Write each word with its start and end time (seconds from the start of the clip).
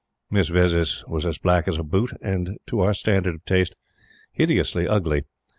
Miss 0.31 0.49
Vezzis 0.49 1.03
was 1.07 1.27
as 1.27 1.37
black 1.37 1.67
as 1.67 1.77
a 1.77 1.83
boot, 1.83 2.11
and 2.23 2.57
to 2.65 2.79
our 2.79 2.91
standard 2.95 3.35
of 3.35 3.45
taste, 3.45 3.75
hideously 4.31 4.87
ugly. 4.87 5.25